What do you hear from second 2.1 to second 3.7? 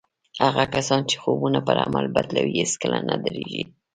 بدلوي هېڅکله نه درېږي.